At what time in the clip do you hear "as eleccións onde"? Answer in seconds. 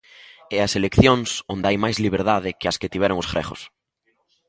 0.65-1.67